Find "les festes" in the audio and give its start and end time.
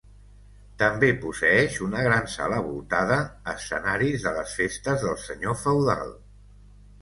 4.39-5.05